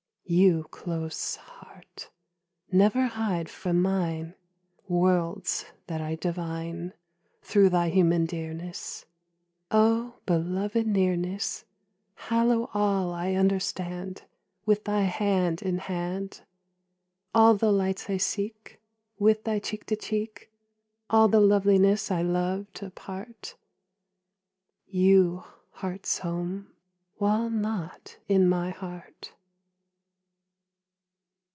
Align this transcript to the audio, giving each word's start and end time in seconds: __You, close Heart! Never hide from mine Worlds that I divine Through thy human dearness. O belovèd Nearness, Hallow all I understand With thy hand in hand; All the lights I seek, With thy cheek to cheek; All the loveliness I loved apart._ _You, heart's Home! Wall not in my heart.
__You, 0.33 0.63
close 0.71 1.35
Heart! 1.35 2.09
Never 2.71 3.07
hide 3.07 3.49
from 3.49 3.81
mine 3.81 4.33
Worlds 4.87 5.65
that 5.87 5.99
I 5.99 6.15
divine 6.15 6.93
Through 7.41 7.67
thy 7.71 7.89
human 7.89 8.27
dearness. 8.27 9.03
O 9.71 10.19
belovèd 10.25 10.85
Nearness, 10.85 11.65
Hallow 12.15 12.69
all 12.73 13.11
I 13.11 13.33
understand 13.33 14.21
With 14.65 14.85
thy 14.85 15.01
hand 15.01 15.61
in 15.61 15.79
hand; 15.79 16.43
All 17.35 17.55
the 17.55 17.73
lights 17.73 18.09
I 18.09 18.15
seek, 18.15 18.79
With 19.19 19.43
thy 19.43 19.59
cheek 19.59 19.85
to 19.87 19.97
cheek; 19.97 20.49
All 21.09 21.27
the 21.27 21.41
loveliness 21.41 22.09
I 22.09 22.21
loved 22.21 22.81
apart._ 22.81 23.55
_You, 24.93 25.43
heart's 25.71 26.19
Home! 26.19 26.71
Wall 27.19 27.49
not 27.49 28.17
in 28.29 28.47
my 28.47 28.69
heart. 28.69 29.33